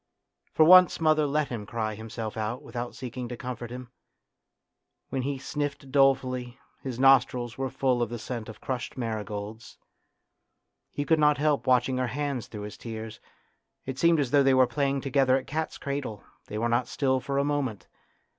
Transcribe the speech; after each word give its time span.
For 0.51 0.63
once 0.63 0.99
mother 0.99 1.27
let 1.27 1.49
him 1.49 1.67
cry 1.67 1.93
himself 1.93 2.35
out 2.35 2.63
without 2.63 2.95
seeking 2.95 3.27
to 3.29 3.37
comfort 3.37 3.69
him; 3.69 3.91
when 5.09 5.21
he 5.21 5.37
sniffed 5.37 5.91
dolefully, 5.91 6.57
his 6.81 6.97
nostrils 6.97 7.55
were 7.55 7.69
full 7.69 8.01
of 8.01 8.09
the 8.09 8.17
scent 8.17 8.49
of 8.49 8.59
crushed 8.59 8.97
marigolds. 8.97 9.77
He 10.91 11.05
could 11.05 11.19
not 11.19 11.37
help 11.37 11.67
watching 11.67 11.97
her 11.99 12.07
hands 12.07 12.47
through 12.47 12.61
his 12.63 12.77
tears; 12.77 13.19
it 13.85 13.99
seemed 13.99 14.19
as 14.19 14.31
though 14.31 14.41
they 14.41 14.55
were 14.55 14.65
playing 14.65 15.01
together 15.01 15.37
at 15.37 15.45
cat's 15.45 15.77
cradle; 15.77 16.23
they 16.47 16.57
were 16.57 16.67
not 16.67 16.87
still 16.87 17.19
for 17.19 17.37
a 17.37 17.43
moment. 17.43 17.87